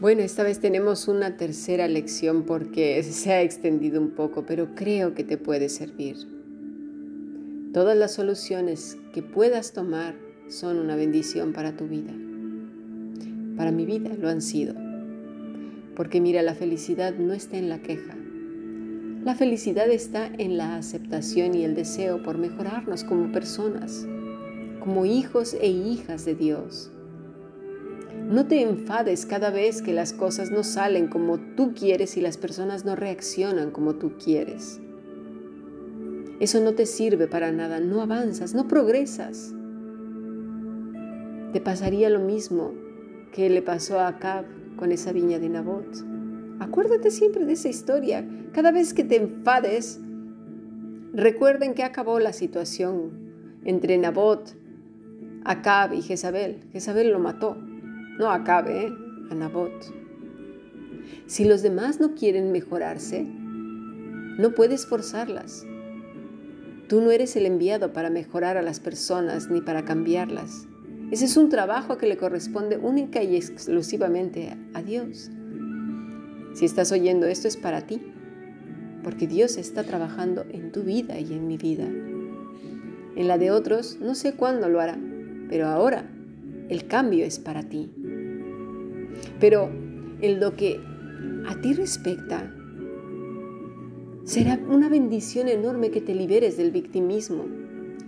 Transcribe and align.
Bueno, 0.00 0.22
esta 0.22 0.42
vez 0.42 0.60
tenemos 0.60 1.08
una 1.08 1.36
tercera 1.36 1.86
lección 1.86 2.44
porque 2.44 3.02
se 3.02 3.32
ha 3.32 3.42
extendido 3.42 4.00
un 4.00 4.12
poco, 4.12 4.46
pero 4.46 4.74
creo 4.74 5.14
que 5.14 5.24
te 5.24 5.36
puede 5.36 5.68
servir. 5.68 6.16
Todas 7.74 7.98
las 7.98 8.14
soluciones 8.14 8.96
que 9.12 9.22
puedas 9.22 9.72
tomar 9.74 10.14
son 10.48 10.78
una 10.78 10.96
bendición 10.96 11.52
para 11.52 11.76
tu 11.76 11.86
vida. 11.86 12.14
Para 13.58 13.72
mi 13.72 13.84
vida 13.84 14.10
lo 14.18 14.30
han 14.30 14.40
sido. 14.40 14.74
Porque 15.94 16.22
mira, 16.22 16.40
la 16.40 16.54
felicidad 16.54 17.14
no 17.14 17.34
está 17.34 17.58
en 17.58 17.68
la 17.68 17.82
queja. 17.82 18.16
La 19.22 19.34
felicidad 19.34 19.90
está 19.90 20.28
en 20.38 20.56
la 20.56 20.76
aceptación 20.76 21.54
y 21.54 21.64
el 21.64 21.74
deseo 21.74 22.22
por 22.22 22.38
mejorarnos 22.38 23.04
como 23.04 23.30
personas, 23.32 24.06
como 24.80 25.04
hijos 25.04 25.54
e 25.60 25.68
hijas 25.68 26.24
de 26.24 26.34
Dios 26.34 26.90
no 28.14 28.46
te 28.46 28.62
enfades 28.62 29.26
cada 29.26 29.50
vez 29.50 29.82
que 29.82 29.92
las 29.92 30.12
cosas 30.12 30.50
no 30.50 30.62
salen 30.62 31.08
como 31.08 31.38
tú 31.38 31.74
quieres 31.74 32.16
y 32.16 32.20
las 32.20 32.36
personas 32.36 32.84
no 32.84 32.94
reaccionan 32.94 33.70
como 33.70 33.96
tú 33.96 34.12
quieres. 34.22 34.80
Eso 36.38 36.60
no 36.60 36.74
te 36.74 36.86
sirve 36.86 37.26
para 37.26 37.52
nada, 37.52 37.80
no 37.80 38.00
avanzas, 38.00 38.54
no 38.54 38.68
progresas. 38.68 39.52
Te 41.52 41.60
pasaría 41.60 42.08
lo 42.08 42.20
mismo 42.20 42.72
que 43.32 43.50
le 43.50 43.62
pasó 43.62 43.98
a 43.98 44.08
Acab 44.08 44.44
con 44.76 44.92
esa 44.92 45.12
viña 45.12 45.38
de 45.38 45.48
Nabot. 45.48 45.86
Acuérdate 46.60 47.10
siempre 47.10 47.44
de 47.44 47.52
esa 47.54 47.68
historia. 47.68 48.26
Cada 48.52 48.70
vez 48.70 48.94
que 48.94 49.04
te 49.04 49.16
enfades, 49.16 50.00
recuerden 51.12 51.74
que 51.74 51.82
acabó 51.82 52.20
la 52.20 52.32
situación 52.32 53.10
entre 53.64 53.98
Nabot, 53.98 54.54
Acab 55.44 55.92
y 55.94 56.02
Jezabel. 56.02 56.60
Jezabel 56.72 57.10
lo 57.10 57.18
mató 57.18 57.56
no 58.20 58.30
acabe 58.30 58.86
¿eh? 58.86 58.92
a 59.30 59.34
Nabot. 59.34 59.72
Si 61.26 61.46
los 61.46 61.62
demás 61.62 62.00
no 62.00 62.14
quieren 62.14 62.52
mejorarse, 62.52 63.24
no 63.24 64.54
puedes 64.54 64.86
forzarlas. 64.86 65.64
Tú 66.86 67.00
no 67.00 67.12
eres 67.12 67.34
el 67.36 67.46
enviado 67.46 67.94
para 67.94 68.10
mejorar 68.10 68.58
a 68.58 68.62
las 68.62 68.78
personas 68.78 69.48
ni 69.48 69.62
para 69.62 69.86
cambiarlas. 69.86 70.66
Ese 71.10 71.24
es 71.24 71.36
un 71.38 71.48
trabajo 71.48 71.96
que 71.96 72.06
le 72.06 72.18
corresponde 72.18 72.76
única 72.76 73.22
y 73.22 73.36
exclusivamente 73.36 74.54
a 74.74 74.82
Dios. 74.82 75.30
Si 76.52 76.66
estás 76.66 76.92
oyendo 76.92 77.26
esto 77.26 77.48
es 77.48 77.56
para 77.56 77.86
ti, 77.86 78.02
porque 79.02 79.26
Dios 79.26 79.56
está 79.56 79.82
trabajando 79.82 80.44
en 80.50 80.72
tu 80.72 80.82
vida 80.82 81.18
y 81.18 81.32
en 81.32 81.48
mi 81.48 81.56
vida. 81.56 81.86
En 83.16 83.28
la 83.28 83.38
de 83.38 83.50
otros 83.50 83.98
no 83.98 84.14
sé 84.14 84.34
cuándo 84.34 84.68
lo 84.68 84.78
hará, 84.78 84.98
pero 85.48 85.68
ahora 85.68 86.04
el 86.68 86.86
cambio 86.86 87.24
es 87.24 87.38
para 87.38 87.62
ti. 87.62 87.90
Pero 89.38 89.70
en 90.20 90.40
lo 90.40 90.54
que 90.54 90.80
a 91.46 91.60
ti 91.60 91.72
respecta, 91.72 92.52
será 94.24 94.58
una 94.68 94.88
bendición 94.88 95.48
enorme 95.48 95.90
que 95.90 96.00
te 96.00 96.14
liberes 96.14 96.56
del 96.56 96.70
victimismo 96.70 97.46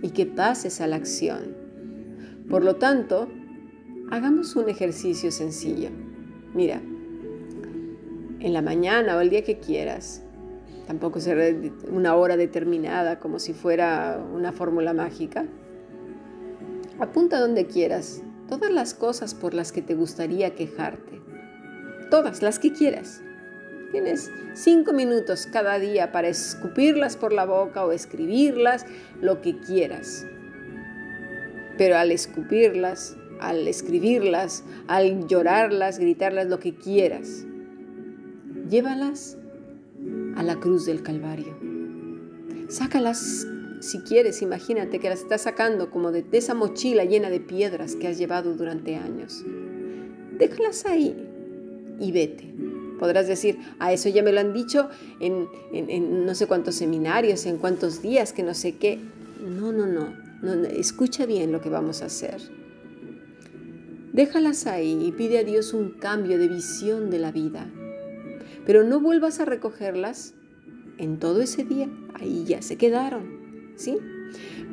y 0.01 0.11
que 0.11 0.25
pases 0.25 0.81
a 0.81 0.87
la 0.87 0.97
acción. 0.97 1.55
Por 2.49 2.63
lo 2.63 2.75
tanto, 2.75 3.27
hagamos 4.11 4.55
un 4.55 4.69
ejercicio 4.69 5.31
sencillo. 5.31 5.89
Mira, 6.53 6.81
en 8.39 8.53
la 8.53 8.61
mañana 8.61 9.17
o 9.17 9.21
el 9.21 9.29
día 9.29 9.43
que 9.43 9.57
quieras, 9.57 10.23
tampoco 10.85 11.19
será 11.19 11.45
una 11.89 12.15
hora 12.15 12.37
determinada 12.37 13.19
como 13.19 13.39
si 13.39 13.53
fuera 13.53 14.23
una 14.33 14.51
fórmula 14.51 14.93
mágica. 14.93 15.45
Apunta 16.99 17.39
donde 17.39 17.65
quieras 17.65 18.21
todas 18.59 18.71
las 18.71 18.93
cosas 18.93 19.33
por 19.33 19.55
las 19.55 19.71
que 19.71 19.81
te 19.81 19.95
gustaría 19.95 20.53
quejarte. 20.53 21.19
Todas 22.11 22.43
las 22.43 22.59
que 22.59 22.71
quieras. 22.71 23.23
Tienes 23.91 24.29
cinco 24.53 24.93
minutos 24.93 25.47
cada 25.51 25.79
día 25.79 26.11
para 26.11 26.27
escupirlas 26.27 27.17
por 27.17 27.33
la 27.33 27.45
boca 27.45 27.83
o 27.83 27.91
escribirlas, 27.91 28.85
lo 29.21 29.41
que 29.41 29.57
quieras. 29.57 30.27
Pero 31.79 31.97
al 31.97 32.11
escupirlas, 32.11 33.17
al 33.39 33.67
escribirlas, 33.67 34.63
al 34.87 35.27
llorarlas, 35.27 35.97
gritarlas, 35.97 36.45
lo 36.45 36.59
que 36.59 36.75
quieras, 36.75 37.45
llévalas 38.69 39.35
a 40.35 40.43
la 40.43 40.59
cruz 40.59 40.85
del 40.85 41.01
Calvario. 41.01 41.57
Sácalas 42.69 43.47
si 43.83 43.99
quieres, 43.99 44.41
imagínate 44.41 44.99
que 44.99 45.09
las 45.09 45.19
estás 45.19 45.41
sacando 45.41 45.91
como 45.91 46.13
de, 46.13 46.23
esa 46.31 46.53
mochila 46.53 47.03
llena 47.03 47.29
de 47.29 47.41
piedras 47.41 47.97
que 47.97 48.07
has 48.07 48.17
llevado 48.17 48.53
durante 48.53 48.95
años. 48.95 49.43
Déjalas 50.37 50.85
ahí 50.85 51.13
y 51.99 52.11
vete. 52.13 52.45
Podrás 52.97 53.27
decir, 53.27 53.59
a 53.79 53.91
eso 53.91 54.07
ya 54.07 54.23
me 54.23 54.31
lo 54.31 54.39
han 54.39 54.53
dicho 54.53 54.87
en, 55.19 55.49
en, 55.73 56.25
no 56.25 56.33
sé 56.33 56.47
cuántos 56.47 56.75
seminarios, 56.75 57.45
en 57.45 57.57
cuántos 57.57 58.01
días, 58.01 58.31
que 58.31 58.41
no 58.41 58.53
sé 58.53 58.77
qué. 58.77 58.99
No, 59.45 59.73
no, 59.73 59.85
no, 59.85 60.15
no, 60.41 60.53
escucha 60.63 61.25
bien 61.25 61.51
lo 61.51 61.59
que 61.59 61.69
vamos 61.69 62.01
a 62.03 62.05
hacer. 62.05 62.41
Déjalas 64.13 64.65
ahí 64.65 65.05
y 65.05 65.11
pide 65.11 65.39
a 65.39 65.43
Dios 65.43 65.73
un 65.73 65.89
cambio 65.91 66.37
de 66.37 66.47
visión 66.47 67.09
de 67.09 67.19
la 67.19 67.33
vida. 67.33 67.69
Pero 68.65 68.85
no 68.85 69.01
vuelvas 69.01 69.41
a 69.41 69.45
recogerlas 69.45 70.35
en 70.97 71.19
todo 71.19 71.41
ese 71.41 71.65
día. 71.65 71.89
Ahí 72.13 72.45
ya 72.47 72.61
se 72.61 72.77
quedaron. 72.77 73.42
¿Sí? 73.75 73.97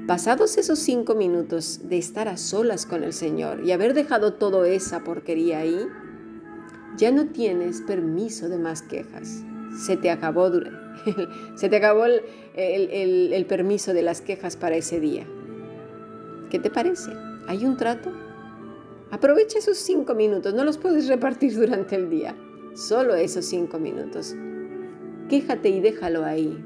Pasados 0.06 0.56
esos 0.58 0.78
cinco 0.78 1.14
minutos 1.14 1.80
de 1.84 1.98
estar 1.98 2.28
a 2.28 2.36
solas 2.36 2.86
con 2.86 3.04
el 3.04 3.12
Señor 3.12 3.64
y 3.64 3.72
haber 3.72 3.94
dejado 3.94 4.34
toda 4.34 4.66
esa 4.68 5.04
porquería 5.04 5.60
ahí, 5.60 5.86
ya 6.96 7.12
no 7.12 7.28
tienes 7.28 7.82
permiso 7.82 8.48
de 8.48 8.58
más 8.58 8.82
quejas. 8.82 9.44
Se 9.78 9.96
te 9.96 10.10
acabó, 10.10 10.50
se 11.54 11.68
te 11.68 11.76
acabó 11.76 12.06
el, 12.06 12.22
el 12.54 13.46
permiso 13.46 13.92
de 13.92 14.02
las 14.02 14.20
quejas 14.20 14.56
para 14.56 14.76
ese 14.76 14.98
día. 14.98 15.26
¿Qué 16.50 16.58
te 16.58 16.70
parece? 16.70 17.12
¿Hay 17.46 17.64
un 17.64 17.76
trato? 17.76 18.10
Aprovecha 19.12 19.58
esos 19.58 19.78
cinco 19.78 20.14
minutos, 20.14 20.54
no 20.54 20.64
los 20.64 20.78
puedes 20.78 21.08
repartir 21.08 21.54
durante 21.54 21.96
el 21.96 22.10
día, 22.10 22.36
solo 22.74 23.14
esos 23.14 23.44
cinco 23.44 23.78
minutos. 23.78 24.34
Quéjate 25.28 25.68
y 25.68 25.80
déjalo 25.80 26.24
ahí. 26.24 26.64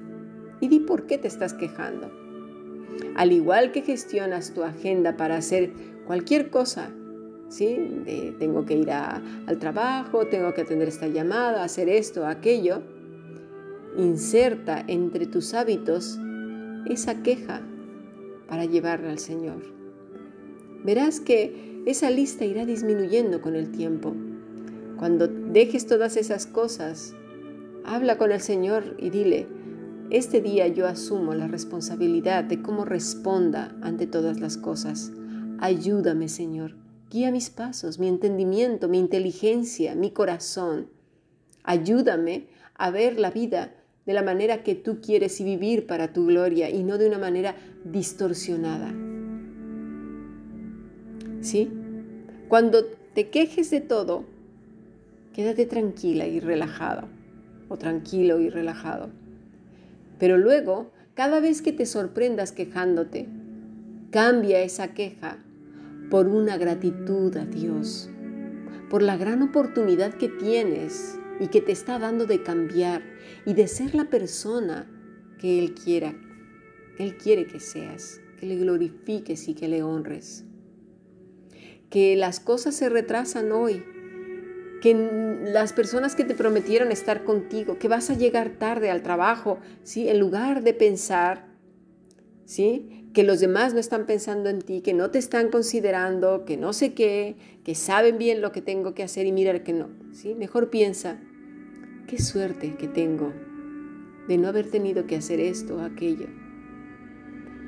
Y 0.61 0.69
di 0.69 0.81
por 0.81 1.07
qué 1.07 1.19
te 1.19 1.29
estás 1.29 1.53
quejando. 1.53 2.24
Al 3.15 3.33
igual 3.33 3.73
que 3.73 3.83
gestionas 3.83 4.53
tu 4.53 4.63
agenda 4.63 5.17
para 5.17 5.37
hacer 5.37 5.73
cualquier 6.07 6.51
cosa, 6.51 6.91
¿sí? 7.49 8.35
tengo 8.39 8.65
que 8.65 8.75
ir 8.75 8.91
al 8.91 9.59
trabajo, 9.59 10.27
tengo 10.27 10.53
que 10.55 10.63
atender 10.63 10.89
esta 10.89 11.07
llamada, 11.07 11.63
hacer 11.63 11.89
esto, 11.89 12.27
aquello, 12.27 12.83
inserta 13.97 14.85
entre 14.89 15.27
tus 15.27 15.55
hábitos 15.55 16.19
esa 16.87 17.23
queja 17.23 17.63
para 18.49 18.65
llevarla 18.65 19.11
al 19.11 19.19
Señor. 19.19 19.63
Verás 20.85 21.21
que 21.21 21.83
esa 21.87 22.11
lista 22.11 22.45
irá 22.45 22.67
disminuyendo 22.67 23.41
con 23.41 23.55
el 23.55 23.71
tiempo. 23.71 24.15
Cuando 24.99 25.29
dejes 25.29 25.87
todas 25.87 26.17
esas 26.17 26.47
cosas, 26.47 27.15
habla 27.85 28.19
con 28.19 28.33
el 28.33 28.41
Señor 28.41 28.97
y 28.99 29.11
dile, 29.11 29.47
este 30.11 30.41
día 30.41 30.69
yo 30.69 30.87
asumo 30.87 31.35
la 31.35 31.49
responsabilidad 31.49 32.45
de 32.45 32.61
cómo 32.61 32.85
responda 32.85 33.75
ante 33.81 34.07
todas 34.07 34.39
las 34.39 34.57
cosas. 34.57 35.13
Ayúdame, 35.59 36.29
Señor. 36.29 36.77
Guía 37.11 37.31
mis 37.31 37.49
pasos, 37.49 37.99
mi 37.99 38.09
entendimiento, 38.09 38.89
mi 38.89 38.99
inteligencia, 38.99 39.95
mi 39.95 40.11
corazón. 40.11 40.89
Ayúdame 41.63 42.49
a 42.75 42.91
ver 42.91 43.19
la 43.19 43.31
vida 43.31 43.75
de 44.05 44.13
la 44.13 44.23
manera 44.23 44.63
que 44.63 44.75
tú 44.75 45.01
quieres 45.01 45.41
y 45.41 45.45
vivir 45.45 45.87
para 45.87 46.13
tu 46.13 46.27
gloria 46.27 46.69
y 46.69 46.83
no 46.83 46.99
de 46.99 47.09
una 47.09 47.19
manera 47.19 47.57
distorsionada. 47.85 48.93
¿Sí? 51.41 51.71
Cuando 52.49 52.85
te 53.15 53.31
quejes 53.31 53.71
de 53.71 53.81
todo, 53.81 54.25
quédate 55.33 55.65
tranquila 55.65 56.27
y 56.27 56.41
relajada 56.41 57.09
o 57.69 57.79
tranquilo 57.79 58.41
y 58.41 58.51
relajado 58.51 59.24
pero 60.19 60.39
luego, 60.39 60.93
cada 61.15 61.41
vez 61.41 61.63
que 61.63 61.73
te 61.73 61.87
sorprendas 61.87 62.53
quejándote, 62.53 63.29
cambia 64.11 64.63
esa 64.63 64.95
queja 64.95 65.39
por 66.11 66.29
una 66.29 66.57
gratitud 66.57 67.37
a 67.37 67.45
Dios, 67.45 68.11
por 68.91 69.03
la 69.03 69.17
gran 69.17 69.43
oportunidad 69.43 70.15
que 70.15 70.29
tienes 70.29 71.19
y 71.41 71.49
que 71.49 71.61
te 71.61 71.73
está 71.73 71.99
dando 71.99 72.27
de 72.27 72.43
cambiar 72.43 73.03
y 73.45 73.55
de 73.55 73.69
ser 73.69 73.95
la 73.95 74.11
persona 74.11 74.87
que 75.39 75.59
Él 75.59 75.75
quiera, 75.75 76.15
Él 76.99 77.17
quiere 77.17 77.47
que 77.47 77.61
seas, 77.61 78.21
que 78.39 78.47
le 78.47 78.57
glorifiques 78.57 79.49
y 79.49 79.55
que 79.55 79.69
le 79.69 79.83
honres. 79.83 80.45
Que 81.91 82.17
las 82.17 82.41
cosas 82.41 82.75
se 82.75 82.89
retrasan 82.89 83.53
hoy, 83.53 83.85
que 84.85 85.41
las 85.45 85.73
personas 85.73 86.15
que 86.15 86.25
te 86.25 86.35
prometieron 86.35 86.93
estar 86.93 87.25
contigo, 87.25 87.79
que 87.79 87.89
vas 87.89 88.11
a 88.11 88.19
llegar 88.19 88.59
tarde 88.59 88.91
al 88.91 89.01
trabajo, 89.01 89.59
¿sí? 89.83 90.11
En 90.11 90.21
lugar 90.21 90.63
de 90.63 90.75
pensar, 90.75 91.47
¿sí? 92.45 93.09
que 93.15 93.23
los 93.23 93.41
demás 93.41 93.73
no 93.73 93.81
están 93.81 94.05
pensando 94.05 94.51
en 94.51 94.61
ti, 94.61 94.83
que 94.83 94.93
no 94.93 95.11
te 95.11 95.19
están 95.19 95.49
considerando, 95.49 96.45
que 96.45 96.59
no 96.59 96.75
sé 96.75 96.93
qué, 96.93 97.37
que 97.65 97.75
saben 97.75 98.19
bien 98.19 98.43
lo 98.43 98.53
que 98.53 98.61
tengo 98.61 98.93
que 98.93 99.03
hacer 99.03 99.25
y 99.25 99.33
mirar 99.33 99.63
que 99.63 99.73
no. 99.73 99.89
¿sí? 100.13 100.35
Mejor 100.35 100.69
piensa, 100.69 101.19
qué 102.07 102.19
suerte 102.19 102.75
que 102.75 102.87
tengo 102.87 103.33
de 104.29 104.37
no 104.37 104.49
haber 104.49 104.71
tenido 104.71 105.07
que 105.07 105.17
hacer 105.17 105.41
esto 105.41 105.77
o 105.77 105.81
aquello. 105.81 106.27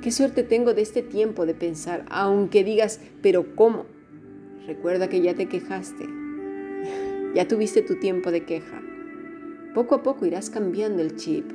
Qué 0.02 0.12
suerte 0.12 0.42
tengo 0.42 0.74
de 0.74 0.82
este 0.82 1.00
tiempo 1.00 1.46
de 1.46 1.54
pensar, 1.54 2.04
aunque 2.10 2.62
digas, 2.62 3.00
pero 3.22 3.56
¿cómo? 3.56 3.86
Recuerda 4.66 5.08
que 5.08 5.22
ya 5.22 5.34
te 5.34 5.46
quejaste, 5.46 6.04
ya 7.36 7.46
tuviste 7.46 7.82
tu 7.82 8.00
tiempo 8.00 8.32
de 8.32 8.44
queja. 8.44 8.82
Poco 9.74 9.94
a 9.94 10.02
poco 10.02 10.26
irás 10.26 10.50
cambiando 10.50 11.02
el 11.02 11.14
chip 11.14 11.52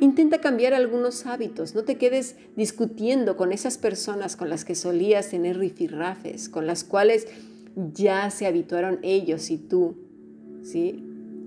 Intenta 0.00 0.40
cambiar 0.40 0.74
algunos 0.74 1.24
hábitos, 1.24 1.74
no 1.74 1.84
te 1.84 1.96
quedes 1.96 2.36
discutiendo 2.54 3.36
con 3.36 3.50
esas 3.52 3.78
personas 3.78 4.36
con 4.36 4.50
las 4.50 4.64
que 4.66 4.74
solías 4.74 5.30
tener 5.30 5.58
rifirrafes, 5.58 6.50
con 6.50 6.66
las 6.66 6.84
cuales 6.84 7.26
ya 7.94 8.30
se 8.30 8.46
habituaron 8.46 8.98
ellos 9.02 9.50
y 9.50 9.56
tú, 9.56 9.96
¿sí? 10.62 11.02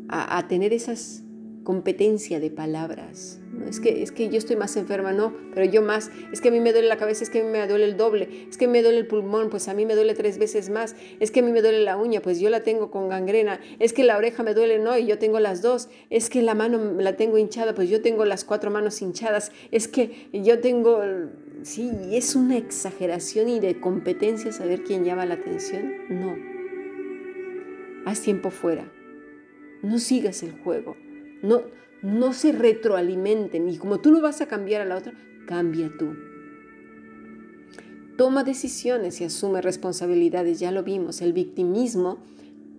A, 0.07 0.37
a 0.37 0.47
tener 0.47 0.73
esas 0.73 1.21
competencia 1.63 2.39
de 2.39 2.49
palabras. 2.49 3.39
Es, 3.67 3.79
que, 3.79 4.01
es 4.03 4.11
que 4.11 4.29
yo 4.29 4.37
estoy 4.37 4.55
más 4.55 4.75
enferma, 4.77 5.11
no, 5.11 5.33
pero 5.53 5.65
yo 5.65 5.81
más. 5.81 6.11
Es 6.31 6.41
que 6.41 6.49
a 6.49 6.51
mí 6.51 6.59
me 6.59 6.71
duele 6.71 6.87
la 6.87 6.97
cabeza, 6.97 7.23
es 7.23 7.29
que 7.29 7.41
a 7.41 7.43
mí 7.43 7.49
me 7.49 7.65
duele 7.67 7.85
el 7.85 7.97
doble. 7.97 8.47
Es 8.49 8.57
que 8.57 8.67
me 8.67 8.81
duele 8.81 8.99
el 8.99 9.07
pulmón, 9.07 9.49
pues 9.49 9.67
a 9.67 9.73
mí 9.73 9.85
me 9.85 9.95
duele 9.95 10.13
tres 10.15 10.37
veces 10.37 10.69
más. 10.69 10.95
Es 11.19 11.31
que 11.31 11.39
a 11.39 11.43
mí 11.43 11.51
me 11.51 11.61
duele 11.61 11.81
la 11.81 11.97
uña, 11.97 12.21
pues 12.21 12.39
yo 12.39 12.49
la 12.49 12.63
tengo 12.63 12.91
con 12.91 13.09
gangrena. 13.09 13.59
Es 13.79 13.93
que 13.93 14.03
la 14.03 14.17
oreja 14.17 14.43
me 14.43 14.53
duele, 14.53 14.79
no, 14.79 14.97
y 14.97 15.05
yo 15.05 15.17
tengo 15.17 15.39
las 15.39 15.61
dos. 15.61 15.89
Es 16.09 16.29
que 16.29 16.41
la 16.41 16.55
mano 16.55 16.93
la 16.99 17.15
tengo 17.15 17.37
hinchada, 17.37 17.75
pues 17.75 17.89
yo 17.89 18.01
tengo 18.01 18.25
las 18.25 18.45
cuatro 18.45 18.71
manos 18.71 19.01
hinchadas. 19.01 19.51
Es 19.71 19.87
que 19.87 20.29
yo 20.33 20.59
tengo... 20.59 21.01
Sí, 21.63 21.91
es 22.13 22.35
una 22.35 22.57
exageración 22.57 23.49
y 23.49 23.59
de 23.59 23.81
competencia 23.81 24.51
saber 24.51 24.83
quién 24.83 25.03
llama 25.03 25.25
la 25.25 25.35
atención. 25.35 25.93
No. 26.09 26.37
Haz 28.05 28.21
tiempo 28.21 28.49
fuera. 28.49 28.89
No 29.81 29.99
sigas 29.99 30.41
el 30.43 30.51
juego. 30.51 30.95
No, 31.41 31.63
no 32.01 32.33
se 32.33 32.51
retroalimenten 32.51 33.69
y 33.69 33.77
como 33.77 33.99
tú 33.99 34.11
no 34.11 34.21
vas 34.21 34.41
a 34.41 34.47
cambiar 34.47 34.81
a 34.81 34.85
la 34.85 34.97
otra, 34.97 35.13
cambia 35.45 35.91
tú. 35.97 36.15
Toma 38.17 38.43
decisiones 38.43 39.21
y 39.21 39.23
asume 39.23 39.61
responsabilidades, 39.61 40.59
ya 40.59 40.71
lo 40.71 40.83
vimos, 40.83 41.21
el 41.21 41.33
victimismo 41.33 42.17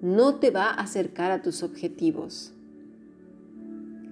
no 0.03 0.37
te 0.37 0.51
va 0.51 0.71
a 0.71 0.83
acercar 0.83 1.31
a 1.31 1.43
tus 1.43 1.63
objetivos. 1.63 2.53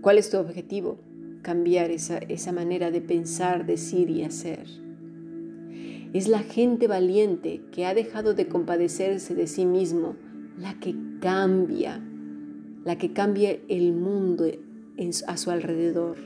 ¿Cuál 0.00 0.18
es 0.18 0.30
tu 0.30 0.38
objetivo? 0.38 0.98
Cambiar 1.42 1.90
esa, 1.90 2.18
esa 2.18 2.52
manera 2.52 2.90
de 2.90 3.00
pensar, 3.00 3.66
decir 3.66 4.10
y 4.10 4.22
hacer. 4.22 4.66
Es 6.12 6.28
la 6.28 6.40
gente 6.40 6.86
valiente 6.86 7.60
que 7.72 7.84
ha 7.84 7.94
dejado 7.94 8.34
de 8.34 8.48
compadecerse 8.48 9.34
de 9.34 9.46
sí 9.46 9.66
mismo 9.66 10.16
la 10.58 10.74
que 10.80 10.94
cambia, 11.20 12.00
la 12.84 12.96
que 12.96 13.12
cambia 13.12 13.58
el 13.68 13.92
mundo 13.92 14.46
a 15.28 15.36
su 15.36 15.52
alrededor, 15.52 16.16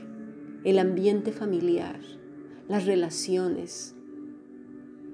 el 0.63 0.79
ambiente 0.79 1.31
familiar, 1.31 1.99
las 2.67 2.87
relaciones. 2.87 3.93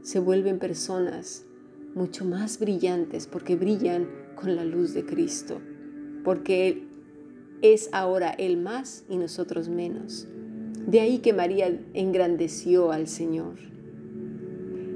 Se 0.02 0.20
vuelven 0.20 0.60
personas 0.60 1.46
mucho 1.94 2.24
más 2.24 2.58
brillantes 2.60 3.28
porque 3.28 3.58
brillan 3.58 4.08
con 4.36 4.56
la 4.56 4.64
luz 4.64 4.94
de 4.94 5.06
Cristo, 5.06 5.60
porque 6.24 6.70
Él 6.70 6.88
es 7.62 7.90
ahora 7.92 8.30
Él 8.30 8.56
más 8.56 9.04
y 9.10 9.18
nosotros 9.18 9.68
menos. 9.68 10.26
De 10.88 11.02
ahí 11.02 11.18
que 11.18 11.34
María 11.34 11.78
engrandeció 11.94 12.94
al 12.94 13.10
Señor. 13.10 13.56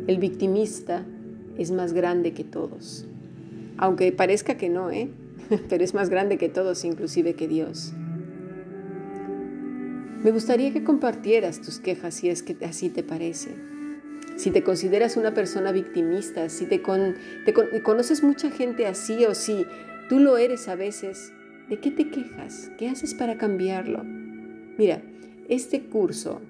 El 0.07 0.19
victimista 0.19 1.06
es 1.57 1.71
más 1.71 1.92
grande 1.92 2.33
que 2.33 2.45
todos, 2.45 3.06
aunque 3.75 4.13
parezca 4.13 4.56
que 4.56 4.69
no, 4.69 4.89
¿eh? 4.89 5.10
pero 5.69 5.83
es 5.83 5.94
más 5.94 6.10
grande 6.10 6.38
que 6.38 6.48
todos, 6.48 6.86
inclusive 6.86 7.33
que 7.33 7.50
Dios. 7.50 7.94
Me 10.24 10.31
gustaría 10.31 10.72
que 10.72 10.86
compartieras 10.86 11.60
tus 11.60 11.80
quejas 11.80 12.14
si 12.14 12.30
es 12.30 12.44
que 12.44 12.56
así 12.64 12.90
te 12.90 13.04
parece. 13.04 13.50
Si 14.38 14.52
te 14.52 14.64
consideras 14.64 15.18
una 15.18 15.34
persona 15.34 15.74
victimista, 15.74 16.48
si 16.48 16.66
te, 16.66 16.81
conoces 16.81 18.24
mucha 18.24 18.50
gente 18.50 18.88
así 18.88 19.25
o 19.25 19.36
si 19.36 19.66
tú 20.08 20.20
lo 20.20 20.38
eres 20.38 20.70
a 20.70 20.75
veces, 20.75 21.34
¿de 21.70 21.78
qué 21.78 21.92
te 21.92 22.10
quejas? 22.10 22.72
¿Qué 22.78 22.88
haces 22.88 23.14
para 23.14 23.38
cambiarlo? 23.38 24.06
Mira, 24.78 25.02
este 25.50 25.84
curso 25.84 26.42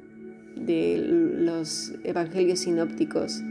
de 0.56 1.00
los 1.00 1.94
Evangelios 2.04 2.60
Sinópticos 2.60 3.42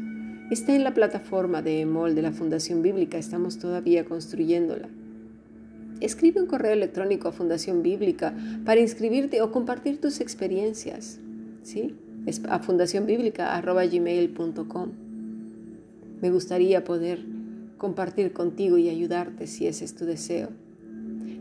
está 0.53 0.77
en 0.77 0.85
la 0.85 0.95
plataforma 0.95 1.63
de 1.63 1.81
EMOL 1.81 2.15
de 2.15 2.23
la 2.23 2.31
Fundación 2.31 2.81
Bíblica, 2.81 3.19
estamos 3.19 3.59
todavía 3.59 4.05
construyéndola 4.05 4.89
escribe 6.05 6.41
un 6.41 6.47
correo 6.47 6.73
electrónico 6.73 7.29
a 7.29 7.33
Fundación 7.33 7.83
Bíblica 7.83 8.35
para 8.65 8.81
inscribirte 8.81 9.43
o 9.43 9.53
compartir 9.53 10.01
tus 10.01 10.21
experiencias. 10.21 11.19
¿sí? 11.63 11.95
A 12.49 12.61
fundacionbiblica.gmail.com. 12.61 14.91
Me 16.21 16.31
gustaría 16.31 16.85
poder 16.85 17.25
compartir 17.79 18.33
contigo 18.33 18.79
y 18.79 18.89
ayudarte 18.89 19.47
si 19.47 19.67
ese 19.67 19.85
es 19.85 19.95
tu 19.97 20.05
deseo. 20.05 20.51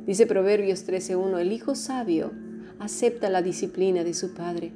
Dice 0.08 0.26
Proverbios 0.26 0.88
13.1, 0.88 1.40
el 1.40 1.52
hijo 1.52 1.76
sabio 1.76 2.32
acepta 2.80 3.30
la 3.30 3.44
disciplina 3.44 4.04
de 4.04 4.16
su 4.16 4.34
padre, 4.34 4.72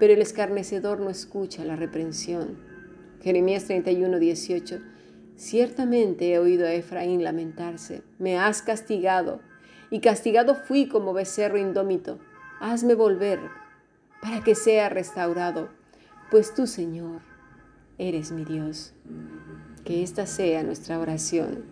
pero 0.00 0.12
el 0.12 0.20
escarnecedor 0.20 0.98
no 0.98 1.10
escucha 1.10 1.64
la 1.64 1.76
reprensión. 1.76 2.56
Jeremías 3.22 3.70
31.18, 3.70 4.80
Ciertamente 5.36 6.32
he 6.32 6.38
oído 6.38 6.66
a 6.66 6.72
Efraín 6.72 7.24
lamentarse, 7.24 8.02
me 8.18 8.38
has 8.38 8.62
castigado, 8.62 9.40
y 9.90 10.00
castigado 10.00 10.54
fui 10.54 10.88
como 10.88 11.12
becerro 11.12 11.58
indómito. 11.58 12.18
Hazme 12.60 12.94
volver 12.94 13.40
para 14.22 14.42
que 14.42 14.54
sea 14.54 14.88
restaurado, 14.88 15.68
pues 16.30 16.54
tú, 16.54 16.66
Señor, 16.66 17.20
eres 17.98 18.32
mi 18.32 18.44
Dios. 18.44 18.92
Que 19.84 20.02
esta 20.02 20.26
sea 20.26 20.62
nuestra 20.62 20.98
oración, 20.98 21.64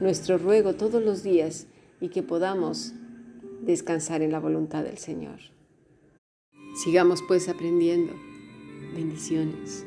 nuestro 0.00 0.38
ruego 0.38 0.74
todos 0.74 1.02
los 1.02 1.22
días 1.22 1.66
y 2.00 2.08
que 2.08 2.22
podamos 2.22 2.94
descansar 3.60 4.22
en 4.22 4.32
la 4.32 4.40
voluntad 4.40 4.82
del 4.82 4.98
Señor. 4.98 5.40
Sigamos 6.82 7.22
pues 7.28 7.48
aprendiendo. 7.48 8.14
Bendiciones. 8.94 9.86